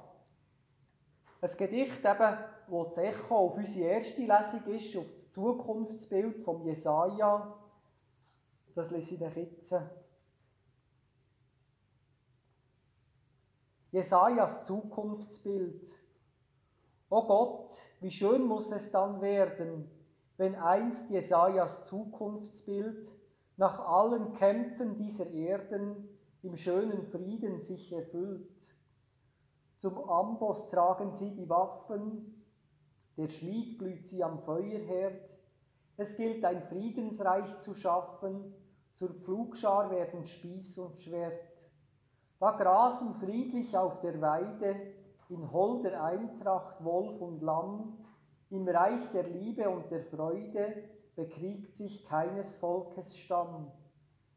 Ein 1.41 1.57
Gedicht, 1.57 2.05
eben, 2.05 2.39
wo 2.69 2.85
das 2.85 2.99
Echo 2.99 3.37
auf 3.37 3.57
unsere 3.57 3.89
erste 3.89 4.21
Lesung 4.21 4.75
ist, 4.75 4.97
auf 4.99 5.11
das 5.11 5.31
Zukunftsbild 5.31 6.43
von 6.43 6.63
Jesaja, 6.63 7.57
das 8.75 8.91
lese 8.91 9.15
ich 9.15 9.23
euch 9.23 9.37
jetzt. 9.37 9.75
Jesajas 13.93 14.67
Zukunftsbild. 14.67 15.89
O 17.09 17.23
Gott, 17.27 17.81
wie 18.01 18.13
schön 18.13 18.47
muss 18.47 18.71
es 18.71 18.93
dann 18.93 19.21
werden, 19.21 19.91
wenn 20.37 20.55
einst 20.55 21.11
Jesajas 21.11 21.85
Zukunftsbild 21.87 23.13
nach 23.57 23.81
allen 23.81 24.33
Kämpfen 24.35 24.95
dieser 24.95 25.29
Erden 25.33 26.09
im 26.45 26.57
schönen 26.57 27.03
Frieden 27.03 27.59
sich 27.59 27.93
erfüllt. 27.93 28.71
Zum 29.77 29.99
Amboss 30.09 30.69
tragen 30.69 31.11
sie 31.11 31.35
die 31.35 31.49
Waffen, 31.49 32.45
der 33.17 33.29
Schmied 33.29 33.81
glüht 33.81 34.07
sie 34.07 34.23
am 34.23 34.39
Feuerherd. 34.39 35.37
Es 35.97 36.17
gilt 36.17 36.45
ein 36.45 36.63
Friedensreich 36.63 37.59
zu 37.59 37.75
schaffen, 37.75 38.55
zur 38.95 39.15
Pflugschar 39.15 39.91
werden 39.91 40.25
Spieß 40.25 40.79
und 40.79 40.97
Schwert. 40.97 41.50
Da 42.41 42.53
grasen 42.53 43.15
friedlich 43.17 43.77
auf 43.77 44.01
der 44.01 44.19
Weide 44.23 44.75
in 45.29 45.53
holder 45.53 46.03
Eintracht 46.03 46.83
Wolf 46.83 47.21
und 47.21 47.43
Lamm, 47.43 47.99
im 48.49 48.67
Reich 48.67 49.11
der 49.13 49.25
Liebe 49.25 49.69
und 49.69 49.91
der 49.91 50.03
Freude 50.03 50.85
bekriegt 51.15 51.75
sich 51.75 52.03
keines 52.07 52.57
Volkes 52.57 53.19
Stamm. 53.19 53.71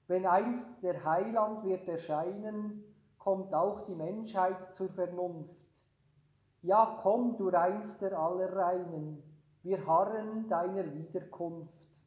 Wenn 0.07 0.25
einst 0.25 0.83
der 0.83 1.05
Heiland 1.05 1.63
wird 1.63 1.87
erscheinen, 1.87 2.83
kommt 3.17 3.53
auch 3.53 3.85
die 3.85 3.95
Menschheit 3.95 4.75
zur 4.75 4.89
Vernunft. 4.89 5.65
Ja, 6.61 6.99
komm, 7.01 7.37
du 7.37 7.47
reinster 7.47 8.19
aller 8.19 8.53
Reinen, 8.53 9.23
wir 9.63 9.87
harren 9.87 10.49
deiner 10.49 10.93
Wiederkunft. 10.93 12.02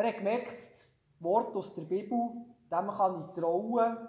Er 0.00 0.08
hat 0.08 0.16
gemerkt, 0.16 0.58
das 0.58 0.98
Wort 1.18 1.54
aus 1.54 1.74
der 1.74 1.82
Bibel, 1.82 2.18
dem 2.70 2.88
kann 2.88 3.22
ich 3.28 3.38
trauen. 3.38 4.08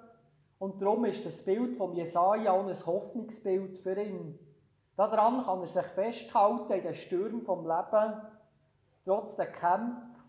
Und 0.58 0.82
darum 0.82 1.04
ist 1.04 1.26
das 1.26 1.44
Bild 1.44 1.76
von 1.76 1.94
Jesaja 1.94 2.54
auch 2.54 2.66
ein 2.66 2.86
Hoffnungsbild 2.86 3.78
für 3.78 4.02
ihn. 4.02 4.40
Daran 4.96 5.44
kann 5.44 5.60
er 5.60 5.68
sich 5.68 5.86
festhalten 5.88 6.72
in 6.72 6.84
den 6.84 6.96
Stürmen 6.96 7.42
vom 7.42 7.68
Leben, 7.68 8.22
trotz 9.04 9.36
der 9.36 9.52
Kämpfe, 9.52 10.24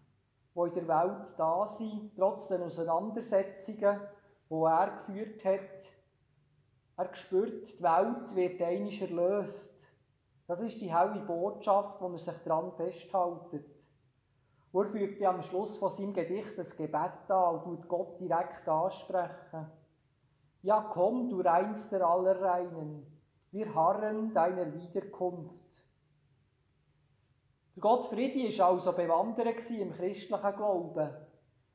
die 0.56 0.68
in 0.68 0.74
der 0.74 0.88
Welt 0.88 1.32
da 1.38 1.64
sind, 1.64 2.10
trotz 2.16 2.48
den 2.48 2.64
Auseinandersetzungen, 2.64 4.00
die 4.50 4.64
er 4.64 4.90
geführt 4.96 5.44
hat. 5.44 5.92
Er 6.96 7.14
spürt, 7.14 7.78
die 7.78 7.82
Welt 7.84 8.34
wird 8.34 8.60
einmal 8.60 8.92
erlöst. 9.00 9.86
Das 10.48 10.60
ist 10.60 10.80
die 10.80 10.92
helle 10.92 11.20
Botschaft, 11.20 12.00
wo 12.00 12.08
er 12.08 12.18
sich 12.18 12.38
daran 12.44 12.72
festhält. 12.72 13.91
Er 14.74 14.84
fügt 14.86 15.22
am 15.22 15.42
Schluss 15.42 15.76
von 15.76 15.90
seinem 15.90 16.14
Gedicht 16.14 16.58
ein 16.58 16.76
Gebet 16.78 17.30
an 17.30 17.54
und 17.56 17.64
tut 17.64 17.88
Gott 17.88 18.20
direkt 18.20 18.66
ansprechen. 18.66 19.70
Ja, 20.62 20.88
komm, 20.90 21.28
du 21.28 21.40
Reinster 21.40 22.06
aller 22.08 22.40
Reinen, 22.40 23.06
wir 23.50 23.74
harren 23.74 24.32
deiner 24.32 24.72
Wiederkunft. 24.72 25.82
Der 27.74 27.80
Gott 27.80 28.06
Friedi 28.06 28.56
war 28.58 28.68
also 28.68 28.92
bewandert 28.92 29.70
im 29.70 29.92
christlichen 29.92 30.56
Glauben. 30.56 31.10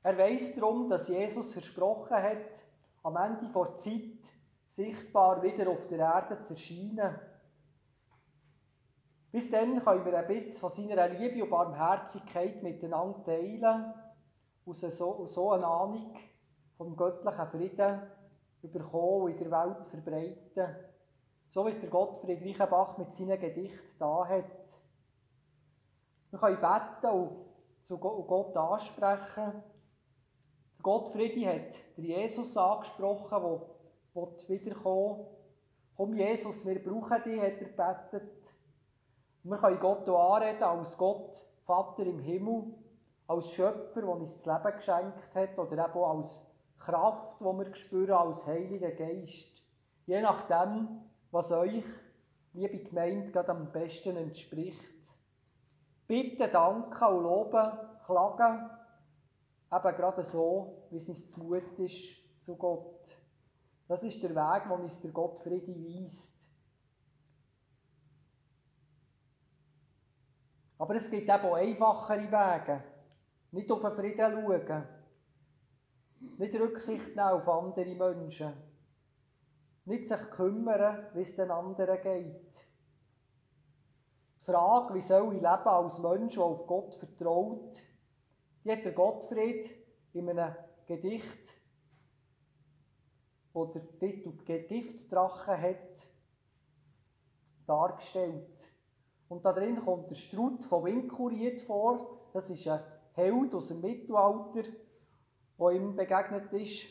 Er 0.03 0.17
weiß 0.17 0.55
darum, 0.55 0.89
dass 0.89 1.07
Jesus 1.07 1.53
versprochen 1.53 2.17
hat, 2.17 2.63
am 3.03 3.17
Ende 3.17 3.51
der 3.53 3.75
Zeit 3.75 4.33
sichtbar 4.65 5.41
wieder 5.43 5.69
auf 5.69 5.87
der 5.87 5.99
Erde 5.99 6.39
zu 6.41 6.53
erscheinen. 6.53 7.19
Bis 9.31 9.51
dann 9.51 9.83
können 9.83 10.05
wir 10.05 10.17
ein 10.17 10.27
bisschen 10.27 10.61
von 10.61 10.69
seiner 10.69 11.07
Liebe 11.09 11.43
und 11.43 11.49
Barmherzigkeit 11.49 12.63
miteinander 12.63 13.23
teilen 13.23 13.93
und 14.65 14.75
so, 14.75 15.25
so 15.25 15.51
eine 15.51 15.67
Ahnung 15.67 16.15
vom 16.77 16.95
göttlichen 16.95 17.47
Frieden 17.47 18.01
bekommen 18.61 19.23
und 19.23 19.31
in 19.31 19.37
der 19.37 19.51
Welt 19.51 19.85
verbreiten. 19.85 20.75
So 21.49 21.65
wie 21.65 21.69
es 21.69 21.79
der 21.79 21.89
Gottfried 21.89 22.41
Reichenbach 22.41 22.97
mit 22.97 23.13
seinen 23.13 23.39
Gedichten 23.39 23.99
da 23.99 24.25
hat. 24.27 24.77
Wir 26.29 26.39
können 26.39 26.59
beten 26.59 27.13
und 27.13 27.45
zu 27.81 27.97
Gott 27.97 28.55
ansprechen. 28.57 29.63
Gottfried 30.81 31.45
hat 31.45 31.79
der 31.97 32.03
Jesus 32.03 32.55
angesprochen, 32.57 33.61
der 34.13 34.49
wiederkommen 34.49 35.25
Komm 35.95 36.13
Jesus, 36.13 36.63
wir 36.63 36.83
brauchen 36.83 37.23
dich, 37.23 37.41
hat 37.41 37.59
er 37.59 38.01
gebetet. 38.11 38.53
Wir 39.49 39.57
können 39.57 39.79
Gott 39.79 40.09
auch 40.09 40.35
anreden 40.35 40.63
als 40.63 40.97
Gott, 40.97 41.41
Vater 41.61 42.03
im 42.03 42.19
Himmel, 42.19 42.65
als 43.27 43.53
Schöpfer, 43.53 44.01
der 44.01 44.09
uns 44.09 44.33
das 44.33 44.45
Leben 44.45 44.75
geschenkt 44.75 45.35
hat, 45.35 45.57
oder 45.57 45.85
eben 45.85 45.93
auch 45.93 46.17
als 46.17 46.51
Kraft, 46.77 47.39
die 47.39 47.45
wir 47.45 47.75
spüren, 47.75 48.11
als 48.11 48.45
Heiliger 48.45 48.91
Geist. 48.91 49.63
Je 50.05 50.19
nachdem, 50.19 50.99
was 51.31 51.53
euch, 51.53 51.85
liebe 52.51 52.79
Gemeinde, 52.79 53.31
gerade 53.31 53.51
am 53.51 53.71
besten 53.71 54.17
entspricht. 54.17 55.13
Bitten, 56.07 56.51
danken 56.51 57.07
und 57.07 57.23
loben, 57.23 57.71
klagen, 58.05 58.69
eben 59.71 59.95
gerade 59.95 60.23
so, 60.23 60.87
wie 60.89 60.97
es 60.97 61.07
uns 61.07 61.37
Mut 61.37 61.79
ist 61.79 62.41
zu 62.41 62.57
Gott. 62.57 63.17
Das 63.87 64.03
ist 64.03 64.21
der 64.21 64.35
Weg, 64.35 64.69
wo 64.69 64.73
uns 64.73 64.99
der 64.99 65.11
Gott 65.11 65.39
Friede 65.39 65.73
weist. 65.73 66.49
Aber 70.77 70.95
es 70.95 71.09
gibt 71.09 71.23
eben 71.23 71.31
auch 71.31 71.55
einfachere 71.55 72.31
Wege. 72.31 72.83
Nicht 73.51 73.71
auf 73.71 73.81
den 73.81 73.91
Frieden 73.91 74.31
schauen. 74.31 74.87
Nicht 76.37 76.55
Rücksicht 76.55 77.15
nehmen 77.15 77.19
auf 77.19 77.47
andere 77.47 77.95
Menschen. 77.95 78.53
Nicht 79.85 80.07
sich 80.07 80.29
kümmern, 80.31 81.07
wie 81.13 81.21
es 81.21 81.35
den 81.35 81.49
anderen 81.49 82.01
geht. 82.01 82.67
Die 84.39 84.45
Frage, 84.45 84.93
wie 84.93 85.01
soll 85.01 85.35
ich 85.35 85.41
leben 85.41 85.67
als 85.67 85.99
Mensch, 85.99 86.35
der 86.35 86.43
auf 86.43 86.67
Gott 86.67 86.95
vertraut, 86.95 87.81
die 88.63 88.71
hat 88.71 88.85
der 88.85 88.91
Gottfried 88.91 89.69
in 90.13 90.29
einem 90.29 90.55
Gedicht, 90.85 91.53
wo 93.53 93.65
der 93.65 93.97
Titel 93.97 94.31
Giftdrache 94.45 95.59
hat, 95.59 96.07
dargestellt. 97.65 98.76
Und 99.29 99.43
da 99.43 99.53
drin 99.53 99.83
kommt 99.83 100.09
der 100.09 100.15
Strut 100.15 100.63
von 100.65 100.85
Winkuriet 100.85 101.61
vor. 101.61 102.19
Das 102.33 102.49
ist 102.49 102.67
ein 102.67 102.79
Held 103.13 103.53
aus 103.53 103.69
dem 103.69 103.81
Mittelalter, 103.81 104.63
der 105.59 105.71
ihm 105.71 105.95
begegnet 105.95 106.53
ist. 106.53 106.85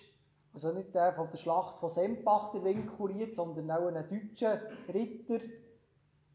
Also 0.52 0.72
nicht 0.72 0.94
der 0.94 1.12
von 1.12 1.28
der 1.30 1.36
Schlacht 1.36 1.78
von 1.78 1.88
Sempach, 1.88 2.50
der 2.50 2.64
Winkuriet, 2.64 3.34
sondern 3.34 3.70
auch 3.70 3.88
ein 3.88 4.08
deutscher 4.08 4.60
Ritter. 4.92 5.38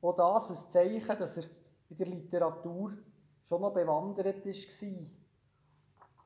Auch 0.02 0.16
das 0.16 0.50
ein 0.50 0.72
Zeichen, 0.72 1.20
dass 1.20 1.38
er 1.38 1.44
in 1.90 1.98
der 1.98 2.08
Literatur 2.08 2.94
schon 3.46 3.62
noch 3.62 3.74
bewandert 3.74 4.46
war. 4.46 5.06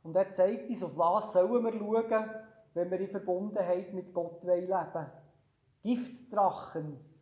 Und 0.03 0.15
er 0.15 0.31
zeigt 0.31 0.69
uns, 0.69 0.83
auf 0.83 0.95
was 0.97 1.33
sollen 1.33 1.63
wir 1.63 1.73
schauen, 1.73 2.29
wenn 2.75 2.91
wir 2.91 2.99
in 2.99 3.07
Verbundenheit 3.07 3.93
mit 3.93 4.13
Gott 4.13 4.43
leben 4.43 4.69
wollen. 4.69 5.11
Giftdrachen. 5.81 7.14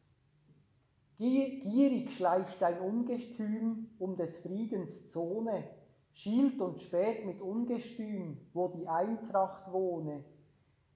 Gierig 1.18 2.12
schleicht 2.12 2.64
ein 2.64 2.80
Ungetüm 2.80 3.90
um 4.00 4.16
des 4.16 4.38
Friedens 4.38 5.12
Zone, 5.12 5.64
schielt 6.12 6.60
und 6.62 6.80
späht 6.80 7.26
mit 7.26 7.42
Ungestüm, 7.42 8.38
wo 8.54 8.68
die 8.70 8.88
Eintracht 8.88 9.72
wohne. 9.72 10.24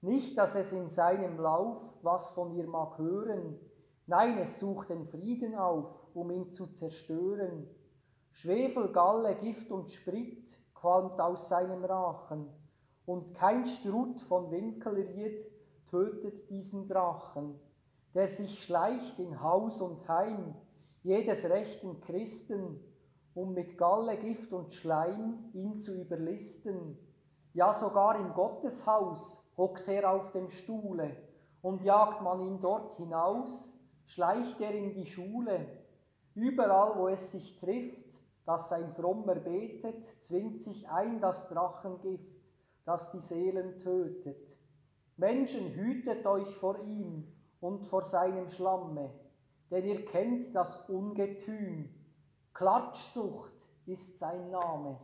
Nicht, 0.00 0.38
dass 0.38 0.54
es 0.54 0.72
in 0.72 0.88
seinem 0.88 1.38
Lauf 1.38 1.80
was 2.02 2.30
von 2.30 2.54
ihr 2.56 2.66
mag 2.66 2.98
hören, 2.98 3.58
nein, 4.06 4.38
es 4.38 4.58
sucht 4.58 4.90
den 4.90 5.04
Frieden 5.04 5.54
auf, 5.54 6.06
um 6.14 6.30
ihn 6.30 6.50
zu 6.50 6.68
zerstören. 6.68 7.68
Schwefel, 8.30 8.92
Galle, 8.92 9.34
Gift 9.36 9.70
und 9.70 9.90
Sprit, 9.90 10.56
qualmt 10.74 11.20
aus 11.20 11.48
seinem 11.48 11.84
Rachen, 11.84 12.48
und 13.06 13.34
kein 13.34 13.66
Strut 13.66 14.20
von 14.20 14.50
Winkelried 14.50 15.46
tötet 15.86 16.48
diesen 16.50 16.86
Drachen, 16.86 17.58
der 18.14 18.28
sich 18.28 18.62
schleicht 18.62 19.18
in 19.18 19.42
Haus 19.42 19.80
und 19.80 20.08
Heim 20.08 20.54
jedes 21.02 21.48
rechten 21.48 22.00
Christen, 22.00 22.80
um 23.34 23.54
mit 23.54 23.78
Galle, 23.78 24.16
Gift 24.16 24.52
und 24.52 24.72
Schleim 24.72 25.50
ihn 25.52 25.78
zu 25.78 26.00
überlisten. 26.00 26.98
Ja, 27.54 27.72
sogar 27.72 28.18
im 28.18 28.34
Gotteshaus 28.34 29.52
hockt 29.56 29.88
er 29.88 30.10
auf 30.10 30.32
dem 30.32 30.50
Stuhle, 30.50 31.16
und 31.62 31.82
jagt 31.82 32.22
man 32.22 32.40
ihn 32.40 32.60
dort 32.60 32.92
hinaus, 32.92 33.78
schleicht 34.06 34.60
er 34.60 34.72
in 34.72 34.92
die 34.92 35.06
Schule. 35.06 35.66
Überall, 36.34 36.98
wo 36.98 37.08
es 37.08 37.32
sich 37.32 37.56
trifft, 37.56 38.18
dass 38.46 38.72
ein 38.72 38.90
Frommer 38.90 39.34
betet, 39.34 40.04
zwingt 40.04 40.60
sich 40.60 40.88
ein 40.88 41.20
das 41.20 41.48
Drachengift, 41.48 42.40
das 42.84 43.10
die 43.10 43.20
Seelen 43.20 43.78
tötet. 43.78 44.56
Menschen, 45.16 45.72
hütet 45.72 46.24
euch 46.26 46.54
vor 46.54 46.78
ihm 46.84 47.26
und 47.60 47.84
vor 47.84 48.04
seinem 48.04 48.48
Schlamme, 48.48 49.10
denn 49.70 49.84
ihr 49.84 50.04
kennt 50.04 50.54
das 50.54 50.88
Ungetüm. 50.88 51.94
Klatschsucht 52.54 53.66
ist 53.86 54.18
sein 54.18 54.50
Name. 54.50 55.00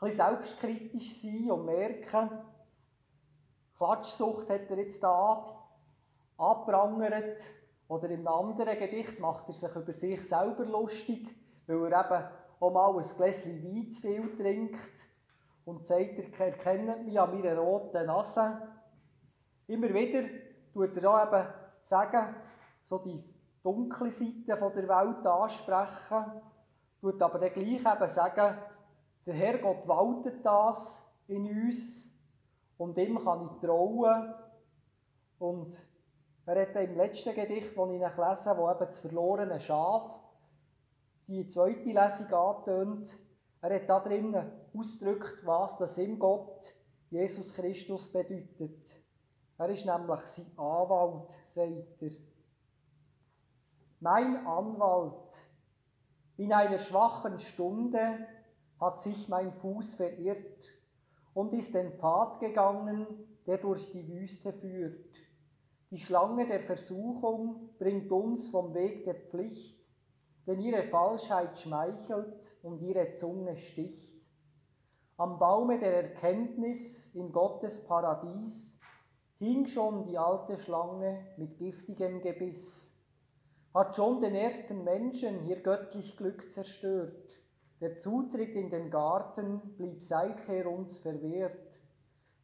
Ein 0.00 0.08
bisschen 0.08 0.26
selbstkritisch 0.26 1.20
sein 1.20 1.50
und 1.50 1.64
merken, 1.64 2.30
Klatschsucht 3.76 4.50
hat 4.50 4.70
er 4.70 4.78
jetzt 4.78 5.02
da 5.02 5.66
abprangert. 6.36 7.40
Oder 7.88 8.10
im 8.10 8.26
anderen 8.26 8.78
Gedicht 8.78 9.18
macht 9.20 9.48
er 9.48 9.54
sich 9.54 9.74
über 9.74 9.92
sich 9.92 10.26
selber 10.26 10.64
lustig, 10.64 11.34
weil 11.66 11.92
er 11.92 12.04
eben 12.04 12.41
auch 12.62 12.70
mal 12.70 12.96
ein 12.96 13.16
Gläschen 13.16 13.62
Wein 13.64 13.90
zu 13.90 14.00
viel 14.00 14.36
trinkt 14.36 15.04
und 15.64 15.84
sagt, 15.84 16.18
er 16.18 16.46
erkennt 16.46 17.04
mich 17.04 17.18
an 17.18 17.36
meiner 17.36 17.58
roten 17.58 18.06
Nase. 18.06 18.58
Immer 19.66 19.92
wieder 19.92 20.22
tut 20.72 20.96
er 20.96 21.10
auch 21.10 21.26
eben 21.26 21.48
sagen, 21.80 22.36
so 22.84 22.98
die 22.98 23.22
dunkle 23.62 24.10
Seite 24.10 24.44
der 24.46 24.88
Welt 24.88 25.26
ansprechen, 25.26 26.40
tut 27.00 27.20
aber 27.20 27.38
dann 27.40 27.52
gleich 27.52 27.80
eben 27.80 28.08
sagen, 28.08 28.58
der 29.26 29.34
Herrgott 29.34 29.86
waltet 29.88 30.44
das 30.44 31.02
in 31.26 31.46
uns 31.46 32.08
und 32.78 32.96
ihm 32.98 33.22
kann 33.22 33.44
ich 33.44 33.66
trauen 33.66 34.34
Und 35.38 35.80
er 36.46 36.62
hat 36.62 36.76
im 36.76 36.96
letzten 36.96 37.34
Gedicht, 37.34 37.76
das 37.76 37.90
ich 37.90 38.00
lese, 38.00 38.56
wo 38.56 38.70
eben 38.70 38.86
das 38.86 38.98
verlorene 38.98 39.60
Schaf 39.60 40.18
die 41.32 41.46
zweite 41.46 41.88
Lesung 41.88 42.32
antönt, 42.32 43.18
er 43.62 43.74
hat 43.74 43.88
da 43.88 44.00
drinnen 44.00 44.52
ausgedrückt, 44.76 45.44
was 45.44 45.76
das 45.78 45.96
im 45.98 46.18
Gott 46.18 46.74
Jesus 47.10 47.54
Christus 47.54 48.12
bedeutet. 48.12 48.96
Er 49.58 49.68
ist 49.68 49.86
nämlich 49.86 50.20
sein 50.20 50.46
Anwalt, 50.56 51.36
sagt 51.44 52.02
er. 52.02 52.10
Mein 54.00 54.46
Anwalt, 54.46 55.38
in 56.36 56.52
einer 56.52 56.78
schwachen 56.78 57.38
Stunde 57.38 58.26
hat 58.80 59.00
sich 59.00 59.28
mein 59.28 59.52
Fuß 59.52 59.94
verirrt 59.94 60.72
und 61.34 61.52
ist 61.52 61.74
den 61.74 61.92
Pfad 61.92 62.40
gegangen, 62.40 63.06
der 63.46 63.58
durch 63.58 63.90
die 63.92 64.08
Wüste 64.08 64.52
führt. 64.52 65.08
Die 65.90 65.98
Schlange 65.98 66.46
der 66.46 66.60
Versuchung 66.60 67.70
bringt 67.78 68.10
uns 68.10 68.48
vom 68.48 68.74
Weg 68.74 69.04
der 69.04 69.14
Pflicht, 69.14 69.81
denn 70.46 70.60
ihre 70.60 70.82
Falschheit 70.84 71.58
schmeichelt 71.58 72.52
und 72.62 72.80
ihre 72.80 73.12
Zunge 73.12 73.56
sticht. 73.56 74.12
Am 75.16 75.38
Baume 75.38 75.78
der 75.78 76.02
Erkenntnis 76.02 77.14
in 77.14 77.30
Gottes 77.30 77.84
Paradies 77.86 78.80
hing 79.38 79.66
schon 79.66 80.04
die 80.04 80.18
alte 80.18 80.58
Schlange 80.58 81.26
mit 81.36 81.58
giftigem 81.58 82.20
Gebiss, 82.20 82.92
hat 83.74 83.94
schon 83.94 84.20
den 84.20 84.34
ersten 84.34 84.84
Menschen 84.84 85.46
ihr 85.46 85.60
göttlich 85.60 86.16
Glück 86.16 86.50
zerstört. 86.50 87.38
Der 87.80 87.96
Zutritt 87.96 88.54
in 88.54 88.70
den 88.70 88.90
Garten 88.90 89.60
blieb 89.76 90.02
seither 90.02 90.70
uns 90.70 90.98
verwehrt. 90.98 91.80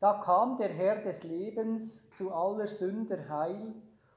Da 0.00 0.20
kam 0.24 0.56
der 0.56 0.68
Herr 0.68 1.02
des 1.02 1.24
Lebens 1.24 2.10
zu 2.10 2.32
aller 2.32 2.66
Sünder 2.66 3.28
Heil 3.28 3.74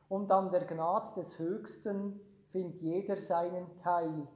und 0.10 0.32
an 0.32 0.52
der 0.52 0.65
Gnad 0.65 1.15
des 1.17 1.39
Höchsten 1.39 2.20
findet 2.52 2.82
jeder 2.82 3.16
seinen 3.16 3.78
Teil. 3.78 4.28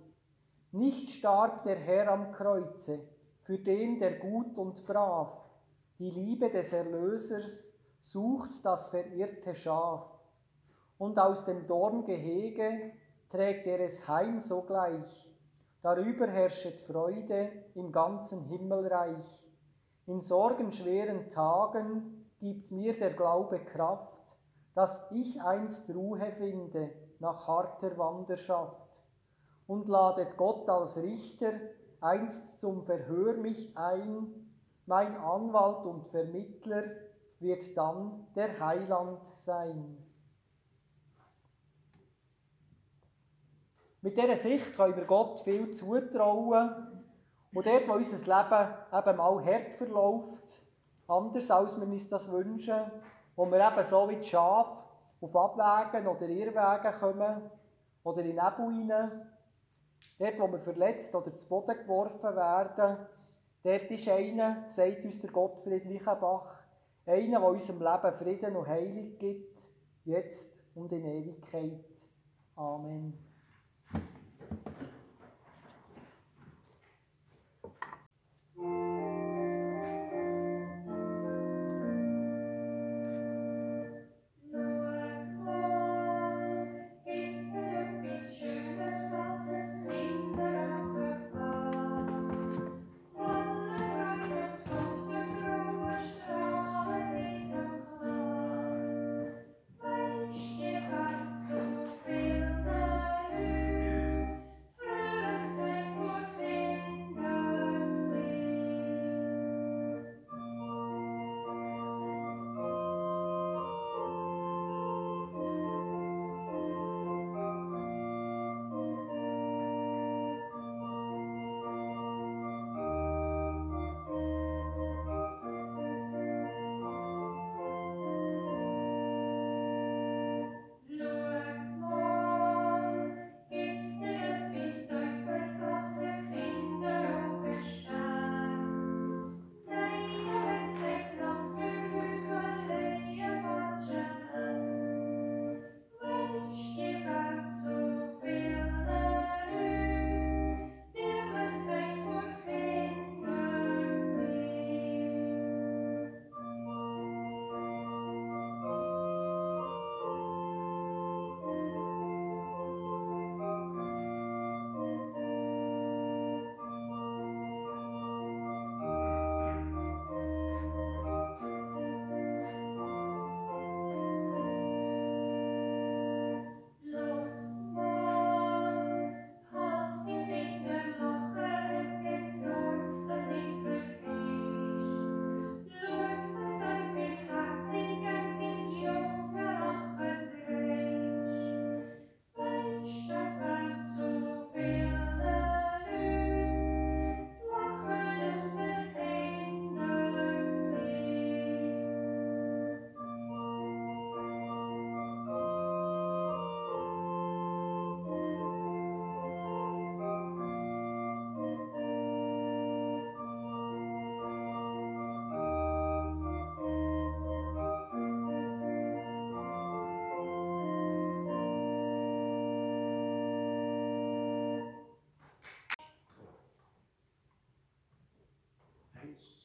Nicht 0.72 1.10
starb 1.10 1.64
der 1.64 1.78
Herr 1.78 2.12
am 2.12 2.32
Kreuze 2.32 3.00
für 3.40 3.60
den, 3.60 4.00
der 4.00 4.20
gut 4.20 4.58
und 4.58 4.86
brav 4.86 5.46
die 5.98 6.10
Liebe 6.10 6.50
des 6.50 6.74
Erlösers 6.74 7.74
sucht 8.02 8.66
das 8.66 8.90
verirrte 8.90 9.56
Schaf. 9.56 10.06
Und 10.98 11.18
aus 11.18 11.46
dem 11.46 11.68
Dorngehege 11.68 12.92
trägt 13.30 13.66
er 13.66 13.80
es 13.80 14.06
heim 14.10 14.42
sogleich. 14.42 15.32
Darüber 15.82 16.28
herrschet 16.28 16.82
Freude 16.82 17.50
im 17.76 17.94
ganzen 17.94 18.44
Himmelreich. 18.44 19.46
In 20.06 20.20
sorgenschweren 20.20 21.30
Tagen 21.30 22.30
gibt 22.40 22.72
mir 22.72 22.98
der 22.98 23.14
Glaube 23.14 23.60
Kraft, 23.64 24.36
dass 24.74 25.10
ich 25.12 25.42
einst 25.42 25.90
Ruhe 25.96 26.30
finde 26.34 26.92
nach 27.20 27.48
harter 27.48 27.98
Wanderschaft. 27.98 29.02
Und 29.68 29.88
ladet 29.88 30.38
Gott 30.38 30.70
als 30.70 30.98
Richter 30.98 31.54
einst 32.02 32.60
zum 32.60 32.84
Verhör 32.84 33.36
mich 33.36 33.76
ein, 33.76 34.46
mein 34.86 35.18
Anwalt 35.18 35.86
und 35.86 36.06
Vermittler 36.06 36.84
wird 37.40 37.76
dann 37.76 38.28
der 38.36 38.60
Heiland 38.60 39.26
sein. 39.34 39.98
Mit 44.02 44.18
dieser 44.18 44.38
Sicht 44.38 44.76
können 44.76 44.96
wir 44.96 45.06
Gott 45.06 45.40
viel 45.40 45.72
zutrauen. 45.72 47.04
Und 47.52 47.66
dort, 47.66 47.88
wo 47.88 47.94
unser 47.94 48.18
Leben 48.18 48.74
eben 48.94 49.18
mal 49.18 49.46
hart 49.46 49.74
verläuft, 49.74 50.62
anders 51.08 51.50
als 51.50 51.80
wir 51.80 51.88
uns 51.88 52.08
das 52.08 52.32
wünschen, 52.32 52.80
wo 53.36 53.48
wir 53.48 53.68
eben 53.68 53.84
so 53.84 54.08
wie 54.08 54.18
die 54.18 54.28
Schafe 54.28 54.85
auf 55.22 55.36
Abwägen 55.36 56.08
oder 56.08 56.28
Irrwegen 56.28 57.00
kommen 57.00 57.52
oder 58.04 58.22
in 58.22 58.36
Nebel 58.36 58.42
rein, 58.42 59.28
dort, 60.20 60.40
wo 60.40 60.52
wir 60.52 60.60
verletzt 60.60 61.16
oder 61.16 61.36
zu 61.36 61.50
Boden 61.50 61.78
geworfen 61.78 62.36
werden, 62.36 62.98
dort 63.64 63.92
ist 63.92 64.08
einer, 64.08 64.64
sagt 64.68 65.04
uns 65.04 65.20
der 65.20 65.32
Gottfried 65.32 65.86
Reichenbach, 65.86 66.60
einer, 67.06 67.40
der 67.40 67.50
unserem 67.50 67.80
Leben 67.80 68.14
Frieden 68.14 68.56
und 68.56 68.68
Heilung 68.68 69.18
gibt, 69.18 69.68
jetzt 70.04 70.64
und 70.76 70.92
in 70.92 71.06
Ewigkeit. 71.06 71.86
Amen. 72.56 73.25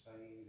Say 0.04 0.39